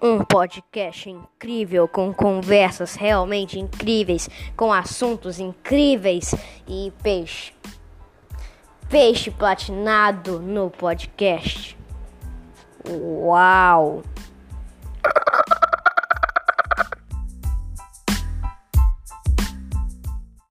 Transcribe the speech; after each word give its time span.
Um 0.00 0.22
podcast 0.22 1.08
incrível 1.08 1.88
com 1.88 2.12
conversas 2.12 2.94
realmente 2.94 3.58
incríveis, 3.58 4.28
com 4.54 4.72
assuntos 4.72 5.40
incríveis 5.40 6.34
e 6.68 6.92
peixe. 7.02 7.52
Peixe 8.90 9.30
platinado 9.30 10.38
no 10.38 10.70
podcast. 10.70 11.76
Uau! 12.88 14.02